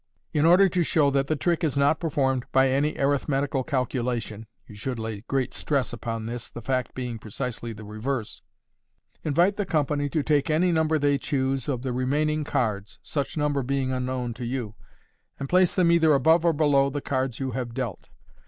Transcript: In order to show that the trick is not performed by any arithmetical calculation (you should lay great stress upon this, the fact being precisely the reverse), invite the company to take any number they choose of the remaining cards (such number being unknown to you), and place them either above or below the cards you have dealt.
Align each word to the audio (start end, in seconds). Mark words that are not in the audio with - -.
In 0.33 0.47
order 0.47 0.67
to 0.67 0.81
show 0.81 1.11
that 1.11 1.27
the 1.27 1.35
trick 1.35 1.63
is 1.63 1.77
not 1.77 1.99
performed 1.99 2.45
by 2.51 2.69
any 2.69 2.97
arithmetical 2.97 3.63
calculation 3.63 4.47
(you 4.65 4.73
should 4.73 4.97
lay 4.97 5.21
great 5.27 5.53
stress 5.53 5.93
upon 5.93 6.25
this, 6.25 6.49
the 6.49 6.63
fact 6.63 6.95
being 6.95 7.19
precisely 7.19 7.71
the 7.71 7.83
reverse), 7.83 8.41
invite 9.23 9.57
the 9.57 9.63
company 9.67 10.09
to 10.09 10.23
take 10.23 10.49
any 10.49 10.71
number 10.71 10.97
they 10.97 11.19
choose 11.19 11.69
of 11.69 11.83
the 11.83 11.93
remaining 11.93 12.43
cards 12.43 12.97
(such 13.03 13.37
number 13.37 13.61
being 13.61 13.91
unknown 13.91 14.33
to 14.33 14.43
you), 14.47 14.73
and 15.39 15.47
place 15.49 15.75
them 15.75 15.91
either 15.91 16.15
above 16.15 16.43
or 16.45 16.53
below 16.53 16.89
the 16.89 16.99
cards 16.99 17.39
you 17.39 17.51
have 17.51 17.75
dealt. 17.75 18.09